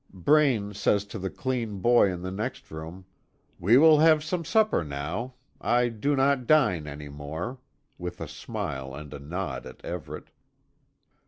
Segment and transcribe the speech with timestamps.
[0.15, 3.05] Braine says to the clean boy in the next room:
[3.59, 7.59] "We will have some supper now I do not dine any more,"
[7.99, 10.31] with a smile and a nod at Everet.